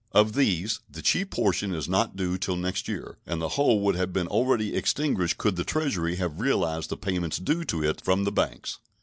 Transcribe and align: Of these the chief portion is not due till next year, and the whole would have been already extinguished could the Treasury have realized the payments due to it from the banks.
Of 0.13 0.33
these 0.33 0.79
the 0.89 1.03
chief 1.03 1.29
portion 1.29 1.75
is 1.75 1.87
not 1.87 2.15
due 2.15 2.35
till 2.39 2.55
next 2.55 2.87
year, 2.87 3.19
and 3.27 3.39
the 3.39 3.49
whole 3.49 3.81
would 3.81 3.93
have 3.97 4.11
been 4.11 4.27
already 4.27 4.73
extinguished 4.75 5.37
could 5.37 5.57
the 5.57 5.63
Treasury 5.63 6.15
have 6.15 6.39
realized 6.41 6.89
the 6.89 6.97
payments 6.97 7.37
due 7.37 7.63
to 7.65 7.83
it 7.83 8.01
from 8.03 8.23
the 8.23 8.31
banks. 8.31 8.79